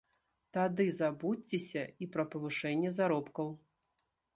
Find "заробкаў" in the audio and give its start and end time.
3.01-3.59